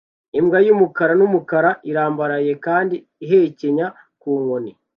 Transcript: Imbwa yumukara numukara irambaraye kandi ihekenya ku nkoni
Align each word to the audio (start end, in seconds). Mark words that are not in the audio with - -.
Imbwa 0.39 0.57
yumukara 0.65 1.13
numukara 1.19 1.69
irambaraye 1.89 2.51
kandi 2.65 2.95
ihekenya 3.23 3.87
ku 4.21 4.31
nkoni 4.41 4.71